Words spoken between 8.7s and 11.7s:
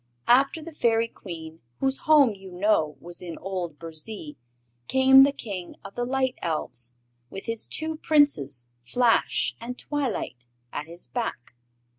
Flash and Twilight, at his back.